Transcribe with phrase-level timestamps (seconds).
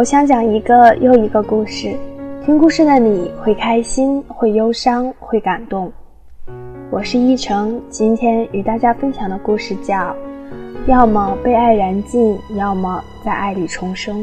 [0.00, 1.94] 我想讲一个又一个故事，
[2.42, 5.92] 听故事的你会开心，会忧伤，会感动。
[6.90, 9.94] 我是依晨，今天与大家分享的故事叫
[10.86, 14.22] 《要么被爱燃尽，要么在爱里重生》。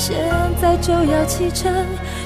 [0.00, 0.16] 现
[0.56, 1.70] 在就要启程，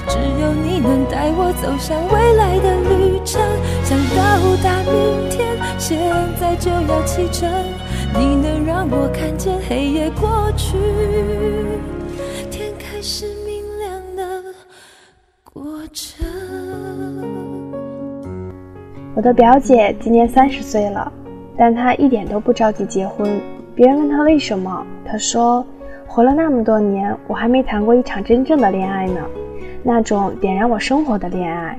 [0.07, 3.41] 只有你能带我走向未来的旅程。
[3.83, 5.99] 想到达明天，现
[6.39, 7.51] 在就要启程，
[8.17, 10.77] 你能让我看见黑夜过去，
[12.49, 14.41] 天开始明亮的
[15.43, 16.25] 过程。
[19.17, 21.11] 我的表姐今年三十岁了，
[21.57, 23.37] 但她一点都不着急结婚。
[23.75, 25.65] 别人问她为什么，她说
[26.15, 29.19] ：“活了那么多年，我还没谈过一场真正的恋爱呢，
[29.83, 31.77] 那种点燃我生活的恋爱。”，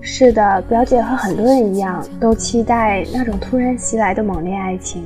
[0.00, 5.02] 是的，表姐和很多人一样，都期待那种突然袭来的猛烈爱情。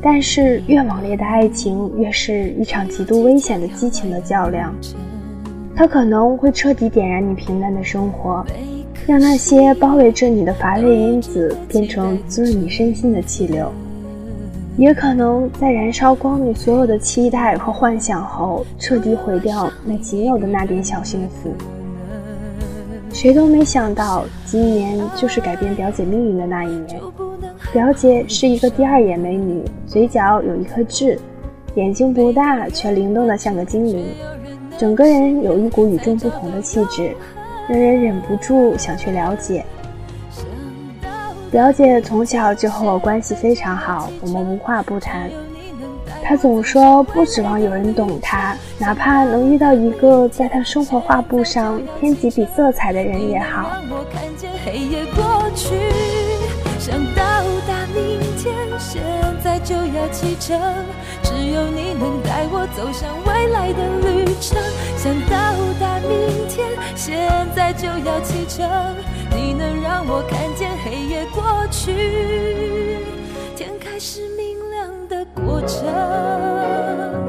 [0.00, 4.72] 但是，越猛烈的爱情，越是一场极度危险的激情的较量。
[5.74, 8.46] 它可能会彻底点燃你平淡的生活，
[9.04, 13.66] 让那些包围着你的乏味因子变成滋润你身心的气流；
[14.76, 21.54] 也可能在燃烧光你所有的期待和幻想后，彻底毁掉那仅有的那点小幸福。
[23.12, 27.00] 谁都没想到，今年就是改变表姐命运的那一年。
[27.72, 31.16] 表姐是一个第二眼美女，嘴角有一颗痣，
[31.76, 34.04] 眼睛不大，却灵动的像个精灵，
[34.76, 37.14] 整个人有一股与众不同的气质，
[37.68, 39.64] 让人忍不住想去了解。
[41.54, 45.30] 表姐从小就和我关系非常好，我们无话不谈。
[46.20, 53.70] 她总说不指望有人懂她，哪怕能遇到一个在她生活画布上添几笔色彩的人也好。
[56.76, 57.22] 想到
[57.68, 59.00] 达明天，现
[59.40, 60.60] 在就要启程，
[69.34, 73.00] 你能让我看见黑夜过去，
[73.56, 77.23] 天开始明亮的过程。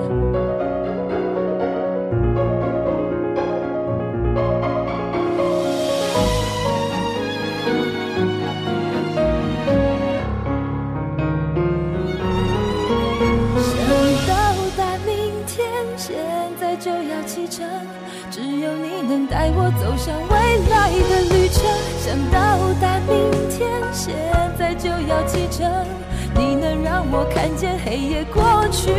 [27.15, 28.91] 我看见黑夜过去。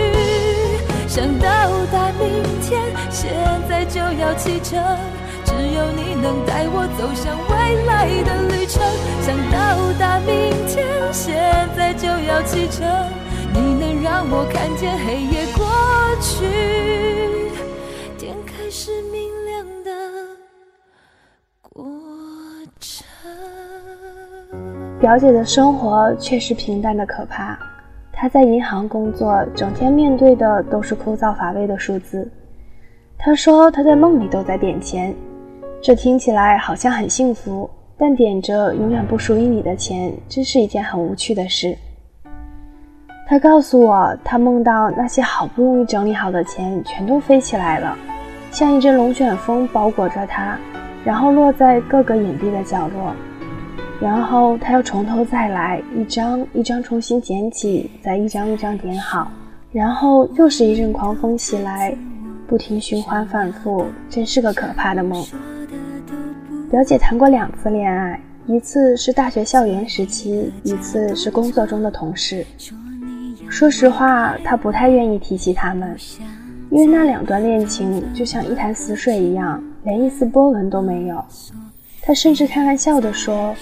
[1.06, 1.46] 想到
[1.92, 3.30] 达明天，现
[3.68, 4.82] 在就要启程，
[5.44, 8.82] 只有你能带我走向未来的旅程。
[9.20, 12.88] 想到达明天，现在就要启程。
[13.52, 15.66] 你能让我看见黑夜过
[16.22, 17.52] 去，
[18.16, 19.90] 天开始明亮的
[21.60, 21.84] 过
[22.80, 23.06] 程。
[25.00, 27.58] 表姐的生活确实平淡的可怕。
[28.18, 32.26] 他在银行工作，整天面对的都是枯燥乏味的数字。
[33.18, 35.14] 他说他在梦里都在点钱，
[35.82, 37.68] 这听起来好像很幸福，
[37.98, 41.76] 但点着永远不属于你的钱，真是一件很无趣的事。
[43.28, 47.94] 他告诉我，他梦到那些好不容易整理好的钱全都飞起来了，
[48.50, 50.58] 像一阵龙卷风包裹着他，
[51.04, 53.12] 然后落在各个隐蔽的角落。
[54.00, 59.30] 然后他又从头再来，一张一张重新捡起，再一张一张点好，
[59.72, 61.96] 然后又是一阵狂风袭来，
[62.46, 65.24] 不停循环反复，真是个可怕的梦。
[66.70, 72.44] 表姐谈过两次恋爱，一次是大学校园时期，一次是工作中的同事。
[73.48, 75.96] 说实话，她不太愿意提起他们，
[76.70, 81.24] 因为那两段恋情就像一潭死水一样，连一丝波纹都没有。
[82.06, 83.52] 他甚至开玩笑地说：“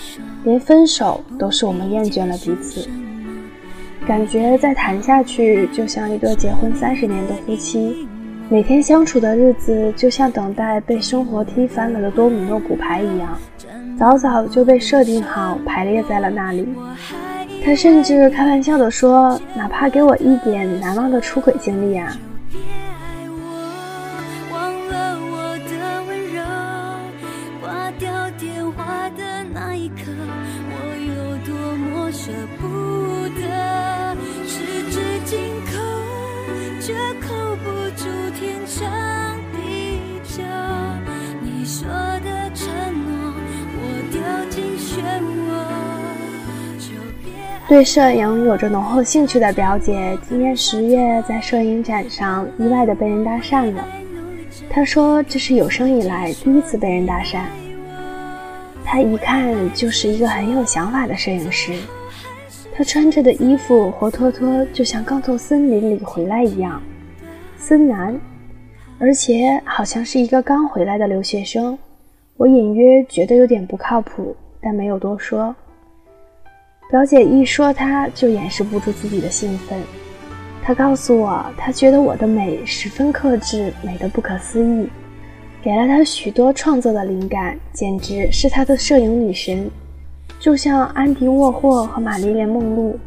[0.44, 2.86] 连分手都是我们厌倦了彼此。”
[4.06, 8.06] 感觉再谈下去，就像一对结婚三十年的夫妻，
[8.50, 13.38] 每天相处的日子就像等待被生活踢翻了的多米诺骨牌一样，
[13.98, 16.68] 早早就被设定好排列在了那里。
[17.64, 22.14] 他甚至开玩笑地说：“哪怕给我一点难忘的出轨经历啊！”
[29.16, 30.04] 的那一刻，
[30.70, 30.74] 我
[31.06, 32.30] 有多么舍
[32.60, 33.44] 不得
[47.66, 53.84] 对摄影有着浓厚兴趣的表姐，今年十月在摄影展上意外的被人搭讪了。
[54.70, 57.40] 她说这是有生以来第一次被人搭讪。
[58.94, 61.72] 她一看就是一个很有想法的摄影师。
[62.72, 66.80] 她穿着的衣服活脱脱就像刚从森林里回来一样，
[67.56, 68.16] 森男，
[69.00, 71.76] 而且好像是一个刚回来的留学生。
[72.36, 75.52] 我隐约觉得有点不靠谱，但没有多说。
[76.88, 79.76] 表姐一说他，就掩饰不住自己的兴奋。
[80.62, 84.88] 她告诉我，她觉得我的美十分克制，美得不可思议，
[85.64, 89.70] 给了她许多创作的灵感，简直是她的摄影女神，
[90.38, 92.98] 就像安迪沃霍和玛丽莲梦露。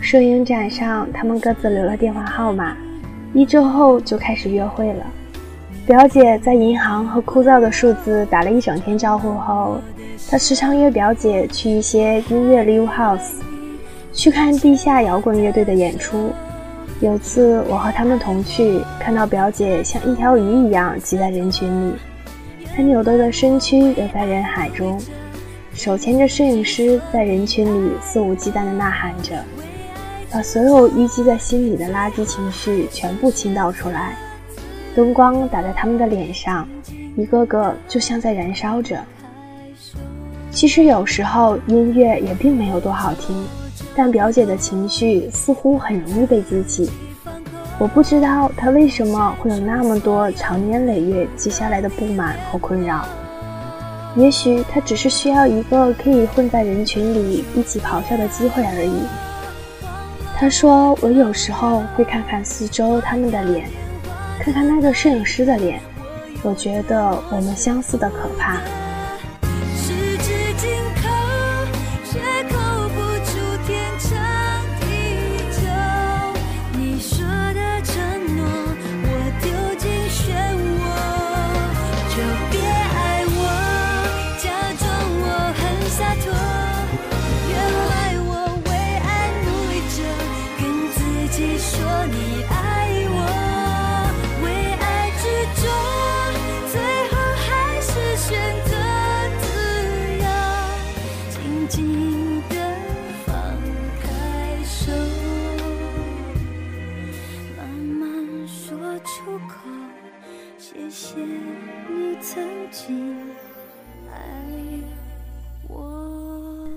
[0.00, 2.76] 摄影展上，他们各自留了电话号码，
[3.32, 5.06] 一周后就开始约会了。
[5.86, 9.78] 表姐在银行和枯燥的数字打了一整天招呼后。
[10.28, 13.34] 他时常约表姐去一些音乐 live house，
[14.12, 16.32] 去看地下摇滚乐队的演出。
[17.00, 21.94] 有次我和他们同去，看到表姐像一条鱼一样挤在人群里，
[22.74, 24.98] 她扭动的身躯游在人海中，
[25.74, 29.36] 手牵着摄影师在人群里肆无忌惮地呐喊着，
[30.30, 34.16] 把所有淤积在心里的垃圾情绪全部倾倒出来。
[34.94, 36.66] 灯光打在他们的脸上，
[37.14, 38.98] 一个个就像在燃烧着。
[40.50, 43.36] 其实有时候音乐也并没有多好听，
[43.96, 46.90] 但表姐的情绪似乎很容易被激起。
[47.78, 53.06] 我不知道她为什么会有那么多长年累月积下来的不满和困扰。
[54.14, 59.02] 也许她只是需要一个可以混在人群里一起咆哮的机会而已。
[60.38, 63.68] 她说：“我有时候会看看四周他们的脸，
[64.40, 65.80] 看看那个摄影师的脸，
[66.42, 68.58] 我觉得我们相似的可怕。”
[111.16, 113.16] 你曾经
[114.10, 114.18] 爱
[115.66, 116.68] 我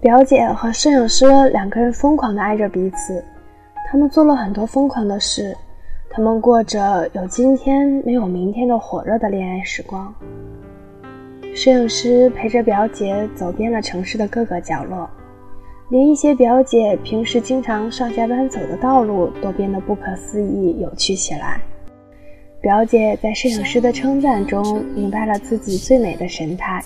[0.00, 3.24] 表姐和摄影师两个人疯狂的爱着彼此，
[3.90, 5.56] 他们做了很多疯狂的事，
[6.08, 10.14] 他们过着有今天没有明天的火热的恋爱时光。
[11.52, 15.10] 摄影师陪着表姐走遍了城市的各个角落，
[15.88, 21.60] 连一些表姐平时经常上下班走的道路都变得不可思议有趣起来。
[22.62, 26.80] 表姐在摄影师的称赞中，明白了自己最美的神态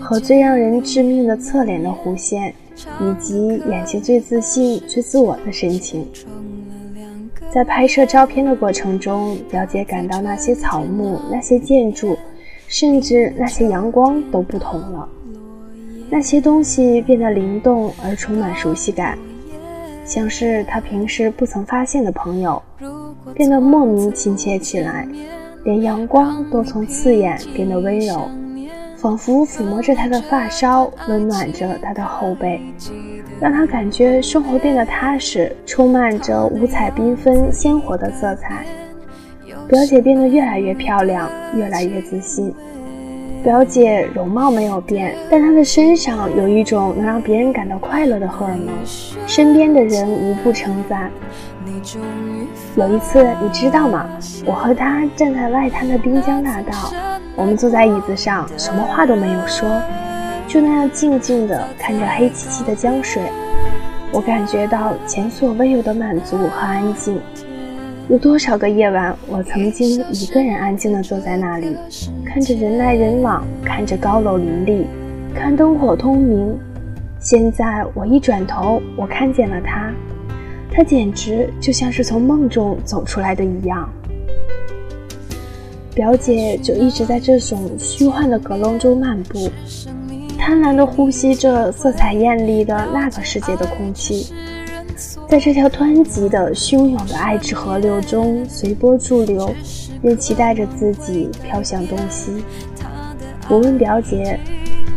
[0.00, 2.52] 和最让人致命的侧脸的弧线，
[3.00, 6.04] 以及眼睛最自信、最自我的神情。
[7.48, 12.18] 在拍摄照片的过程中，表姐感到那些草木、那些建筑，
[12.66, 15.08] 甚至那些阳光都不同了。
[16.10, 19.16] 那些东西变得灵动而充满熟悉感，
[20.04, 22.60] 像是她平时不曾发现的朋友。
[23.34, 25.06] 变得莫名亲切起来，
[25.64, 28.28] 连阳光都从刺眼变得温柔，
[28.96, 32.60] 仿佛抚摸着她的发梢，温暖着她的后背，
[33.40, 38.64] 让她感觉生活变得踏实，充满着五彩缤纷、鲜活的色彩。
[39.68, 42.52] 表姐变得越来越漂亮，越来越自信。
[43.42, 48.68] 表姐容貌没有变，但她的身上有一种能让别人感到快乐的荷尔蒙，
[49.26, 51.10] 身边的人无不称赞。
[52.76, 54.06] 有一次，你知道吗？
[54.44, 56.92] 我和她站在外滩的滨江大道，
[57.34, 59.66] 我们坐在椅子上，什么话都没有说，
[60.46, 63.22] 就那样静静地看着黑漆漆的江水。
[64.12, 67.18] 我感觉到前所未有的满足和安静。
[68.08, 71.76] 有多少个夜晚，我曾经一个人安静地坐在那里，
[72.32, 74.86] 看着人来人往，看着高楼林立，
[75.34, 76.56] 看灯火通明。
[77.18, 79.92] 现在我一转头，我看见了他，
[80.70, 83.90] 他简直就像是从梦中走出来的一样。
[85.92, 89.50] 表姐就一直在这种虚幻的阁楼中漫步，
[90.38, 94.32] 贪婪地呼吸着色彩艳丽的那个世界的空气。
[95.28, 99.52] 在这条湍急的、汹涌的爱之河流中随波逐流，
[100.02, 102.44] 又期待着自己飘向东西。
[103.48, 104.38] 我问表姐：“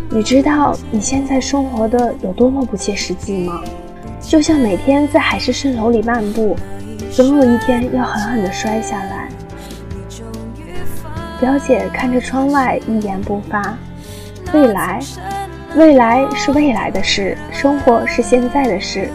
[0.10, 3.62] 你知道你现在生活的有多么不切实际吗？
[4.22, 6.56] 就像每天在海市蜃楼里漫步，
[7.12, 9.28] 总有一天要狠狠地摔下来。”
[11.42, 13.78] 表姐看着窗外，一言不发。
[14.54, 15.00] 未来，
[15.76, 19.10] 未来是未来的事，生活是现在的事。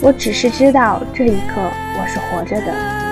[0.00, 3.09] 我只是知道，这一刻我是活着的。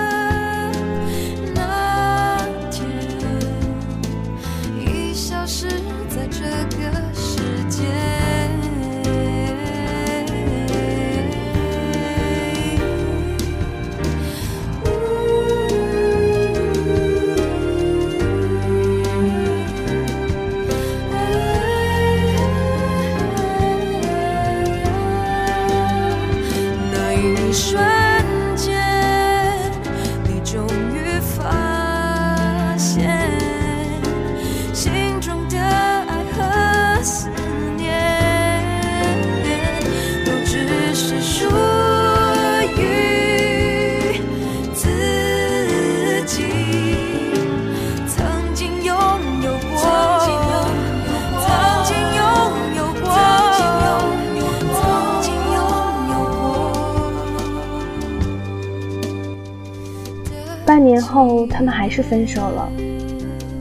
[61.79, 62.69] 还是分手了。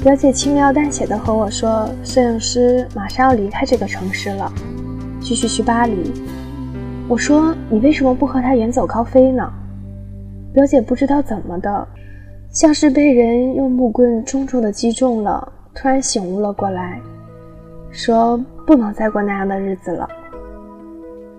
[0.03, 4.53] 表姐轻描淡写的和我说：“摄影师马上要离开这个城市了，
[5.21, 6.13] 继续去巴黎。”
[7.09, 9.49] 我说：“你为什么不和他远走高飞呢？”
[10.53, 11.87] 表姐不知道怎么的，
[12.51, 17.01] 像是被人用木棍重重的击中了，突然醒悟了过来，
[17.93, 20.09] 说：“不能再过那样的日子了。”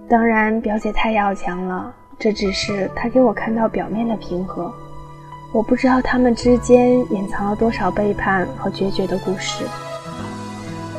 [0.08, 4.74] 当然，表姐太要强了，这只是她给我看到表面的平和。
[5.52, 9.66] 我不知道他们之间隐藏了多少背叛和决绝的故事，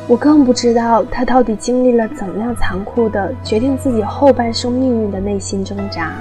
[0.09, 6.11] 我更不知道他到底经历了怎样残酷的决定自己后半生命运的内心挣扎。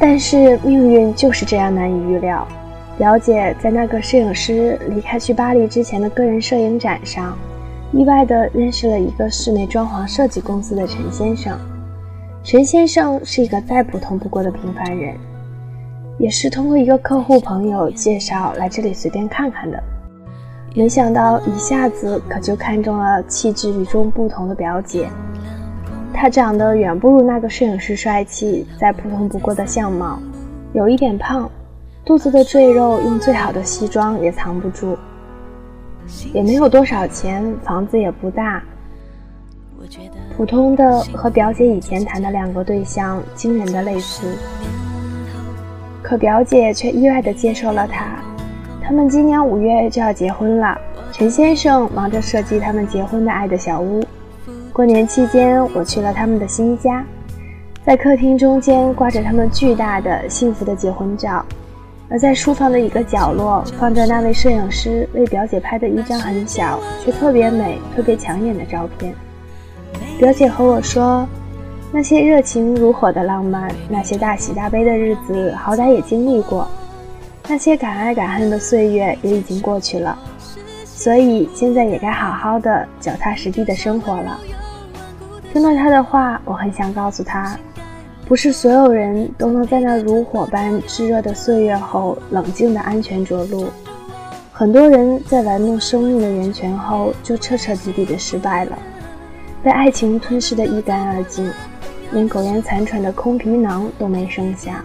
[0.00, 2.48] 但是命运就是这样难以预料。
[2.96, 7.36] 表姐在那个摄影师离开去巴黎之前的个人摄影展上，
[7.92, 11.58] 意外地认识了一个室内装潢设计公司的陈先生。
[12.42, 15.14] 陈先生是一个再普通不过的平凡人。
[16.18, 19.82] 也是通过一个客户朋友介绍来这里随便看看的，
[20.74, 25.08] 没想到一下子可就看中了气质与众不同的表姐。
[26.12, 30.20] 她长得远不如那个摄影师帅气，再普通不过的相貌，
[30.72, 31.50] 有一点胖，
[32.04, 34.96] 肚子的赘肉用最好的西装也藏不住，
[36.32, 38.62] 也没有多少钱，房子也不大，
[40.36, 44.28] 普通的和表姐以前谈的两个对象惊人的类似。
[46.04, 48.04] 可表姐却意外地接受了他，
[48.82, 50.78] 他们今年五月就要结婚了。
[51.10, 54.04] 陈先生忙着设计他们结婚的爱的小屋。
[54.70, 57.02] 过年期间，我去了他们的新家，
[57.86, 61.42] 在客厅中间挂着他们巨大的幸福的结婚照，
[62.10, 69.14] 而在书房的一个角落放着那位摄影师为表姐拍的一张很小却特别美、特别抢眼的照片。
[70.18, 71.26] 表姐和我说。
[71.96, 76.66] 那些热情如火的浪漫，那些大喜大悲的日子，好歹也经历过；
[77.48, 80.18] 那些敢爱敢恨的岁月，也已经过去了。
[80.84, 84.40] 所以现在也该好好的、脚踏实地的生活了。
[85.52, 87.56] 听到他的话，我很想告诉他，
[88.26, 93.68] 不是所有人都能在那如火般炙热的岁月后冷静的安全着陆。
[94.50, 98.76] 很多人在玩弄生命的源泉后，就彻彻底底的失败了，
[99.62, 101.48] 被爱情吞噬的一干二净。
[102.14, 104.84] 连苟延残喘的空皮囊都没剩下，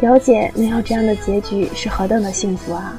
[0.00, 2.98] 表姐能有这样的结局是何等的幸福啊！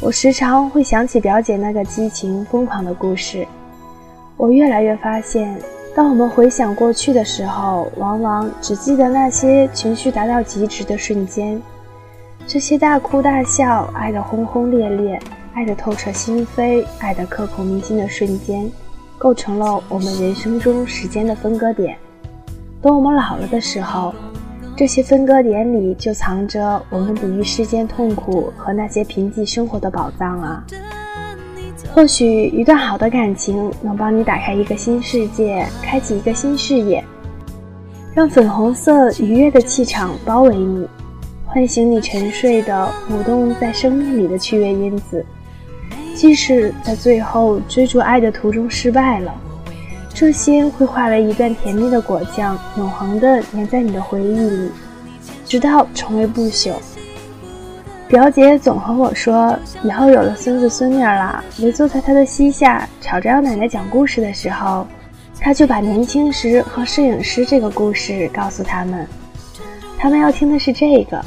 [0.00, 3.46] 我时常会想起表姐那个激情疯狂的故事。
[4.36, 5.58] 我越来越发现，
[5.94, 11.62] 当我们回想过去的时候，往往只记得那些情绪达到极致的瞬间。
[12.48, 15.18] 这些大哭大笑、爱得轰轰烈烈、
[15.54, 18.70] 爱得透彻心扉、爱得刻骨铭心的瞬间，
[19.26, 21.98] 构成了我们人生中时间的分割点。
[22.80, 24.14] 等我们老了的时候，
[24.76, 30.64] 这些分割点里就藏着我们抵御世间痛苦和那些贫瘠生活的宝藏啊！
[31.92, 37.04] 或许一段好的感情能帮你打开一个新世界，开启一个新视野，
[38.14, 40.86] 让粉红色愉悦的气场包围你，
[41.46, 45.26] 唤醒你沉睡的、舞动在生命里的趣味因子。
[46.16, 49.32] 即使在最后追逐爱的途中失败了。
[50.14, 54.70] 这些会化为一段甜蜜的果酱，永恒的粘在你的回忆里，
[55.44, 56.72] 直到成为不朽。
[58.08, 59.54] 表姐总和我说，
[59.84, 64.86] 以后有了孙子孙女了，围坐在她的膝下，吵着要奶奶讲故事的时候，
[65.38, 69.06] 她就把年轻时和摄影师这个故事告诉他们。
[69.98, 71.22] 他们要听的是这个，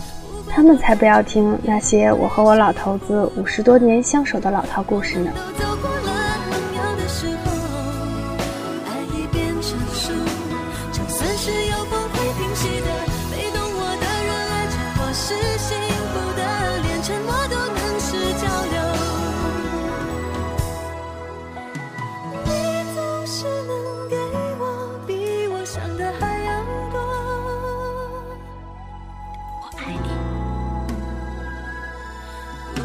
[0.49, 5.31] 他们才不要听那些我和我老头子五十多年相守的老套故事呢。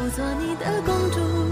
[0.09, 1.44] 做你的公主。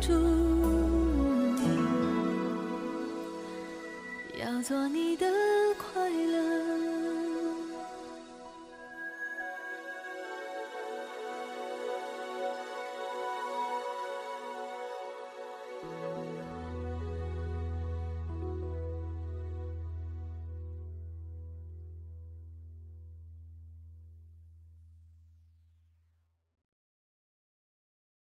[0.00, 0.12] 住，
[4.38, 5.35] 要做你的。